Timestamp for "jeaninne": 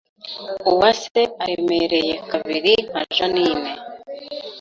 3.15-3.71